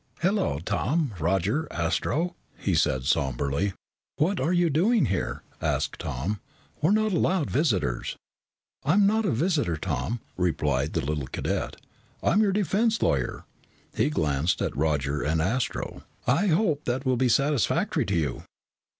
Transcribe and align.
"Hello, 0.21 0.57
Tom, 0.57 1.13
Roger, 1.19 1.67
Astro," 1.71 2.35
he 2.57 2.73
said 2.73 3.03
somberly. 3.03 3.73
"What 4.15 4.39
are 4.39 4.51
you 4.51 4.67
doing 4.71 5.05
here?" 5.05 5.43
asked 5.61 5.99
Tom. 5.99 6.39
"We're 6.81 6.89
not 6.89 7.13
allowed 7.13 7.51
visitors." 7.51 8.15
"I'm 8.83 9.05
not 9.05 9.25
a 9.27 9.31
visitor, 9.31 9.77
Tom," 9.77 10.19
replied 10.37 10.93
the 10.93 11.05
little 11.05 11.27
cadet. 11.27 11.75
"I'm 12.23 12.41
your 12.41 12.51
defense 12.51 12.99
lawyer." 13.03 13.45
He 13.95 14.09
glanced 14.09 14.59
at 14.59 14.75
Roger 14.75 15.21
and 15.21 15.39
Astro. 15.39 16.01
"I 16.25 16.47
hope 16.47 16.85
that 16.85 17.05
will 17.05 17.15
be 17.15 17.29
satisfactory 17.29 18.05
to 18.05 18.15
you." 18.15 18.43